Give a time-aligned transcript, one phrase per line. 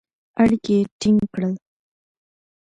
[0.41, 1.53] اړیکي یې ټینګ کړل.